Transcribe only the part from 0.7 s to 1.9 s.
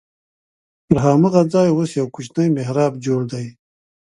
پر هماغه ځای اوس